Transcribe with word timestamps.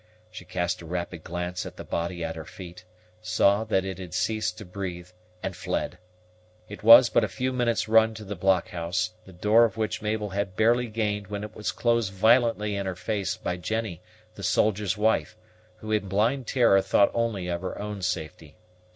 She 0.31 0.45
cast 0.45 0.81
a 0.81 0.85
rapid 0.87 1.23
glance 1.23 1.63
at 1.63 1.77
the 1.77 1.83
body 1.83 2.23
at 2.23 2.35
her 2.35 2.43
feet, 2.43 2.85
saw 3.21 3.63
that 3.65 3.85
it 3.85 3.99
had 3.99 4.15
ceased 4.15 4.57
to 4.57 4.65
breathe, 4.65 5.09
and 5.43 5.55
fled. 5.55 5.99
It 6.67 6.81
was 6.81 7.09
but 7.11 7.23
a 7.23 7.27
few 7.27 7.53
minutes' 7.53 7.87
run 7.87 8.15
to 8.15 8.23
the 8.23 8.35
blockhouse, 8.35 9.11
the 9.25 9.31
door 9.31 9.63
of 9.63 9.77
which 9.77 10.01
Mabel 10.01 10.29
had 10.31 10.55
barely 10.55 10.87
gained 10.87 11.27
when 11.27 11.43
it 11.43 11.53
was 11.55 11.71
closed 11.71 12.11
violently 12.11 12.75
in 12.75 12.87
her 12.87 12.95
face 12.95 13.37
by 13.37 13.57
Jennie, 13.57 14.01
the 14.33 14.41
soldier's 14.41 14.97
wife, 14.97 15.37
who 15.77 15.91
in 15.91 16.07
blind 16.07 16.47
terror 16.47 16.81
thought 16.81 17.11
only 17.13 17.47
of 17.47 17.61
her 17.61 17.77
own 17.79 18.01
safety. 18.01 18.57